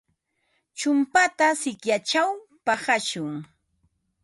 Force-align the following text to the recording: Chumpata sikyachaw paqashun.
Chumpata 0.77 1.45
sikyachaw 1.61 2.31
paqashun. 2.65 3.31